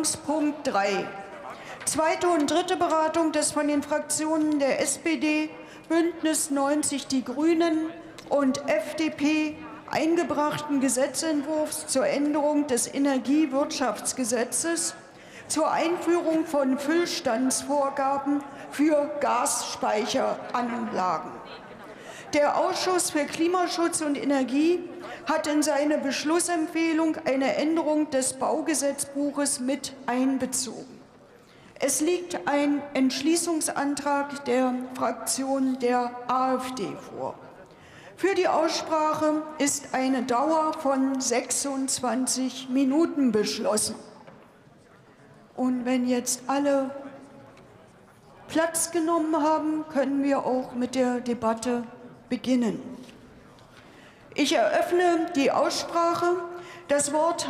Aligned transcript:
Tagesordnungspunkt 0.00 0.66
3. 0.66 1.06
Zweite 1.84 2.28
und 2.28 2.50
dritte 2.50 2.76
Beratung 2.76 3.32
des 3.32 3.52
von 3.52 3.68
den 3.68 3.82
Fraktionen 3.82 4.58
der 4.58 4.80
SPD, 4.80 5.50
Bündnis 5.90 6.50
90 6.50 7.06
Die 7.06 7.22
Grünen 7.22 7.90
und 8.30 8.66
FDP 8.68 9.56
eingebrachten 9.90 10.80
Gesetzentwurfs 10.80 11.86
zur 11.88 12.06
Änderung 12.06 12.66
des 12.66 12.86
Energiewirtschaftsgesetzes 12.92 14.94
zur 15.48 15.70
Einführung 15.70 16.46
von 16.46 16.78
Füllstandsvorgaben 16.78 18.42
für 18.70 19.10
Gasspeicheranlagen. 19.20 21.32
Der 22.32 22.56
Ausschuss 22.56 23.10
für 23.10 23.24
Klimaschutz 23.24 24.02
und 24.02 24.16
Energie 24.16 24.78
hat 25.26 25.48
in 25.48 25.64
seine 25.64 25.98
Beschlussempfehlung 25.98 27.16
eine 27.24 27.56
Änderung 27.56 28.08
des 28.10 28.34
Baugesetzbuches 28.34 29.58
mit 29.58 29.94
einbezogen. 30.06 31.00
Es 31.80 32.00
liegt 32.00 32.46
ein 32.46 32.82
Entschließungsantrag 32.94 34.44
der 34.44 34.74
Fraktion 34.94 35.80
der 35.80 36.12
AfD 36.28 36.86
vor. 37.10 37.34
Für 38.16 38.36
die 38.36 38.46
Aussprache 38.46 39.42
ist 39.58 39.92
eine 39.92 40.22
Dauer 40.22 40.74
von 40.74 41.20
26 41.20 42.68
Minuten 42.68 43.32
beschlossen. 43.32 43.96
Und 45.56 45.84
wenn 45.84 46.06
jetzt 46.06 46.42
alle 46.46 46.94
Platz 48.46 48.92
genommen 48.92 49.42
haben, 49.42 49.84
können 49.88 50.22
wir 50.22 50.46
auch 50.46 50.74
mit 50.74 50.94
der 50.94 51.20
Debatte 51.20 51.82
beginnen. 52.30 52.80
Ich 54.34 54.54
eröffne 54.54 55.30
die 55.36 55.50
Aussprache. 55.50 56.36
Das 56.88 57.12
Wort 57.12 57.46
hat 57.46 57.48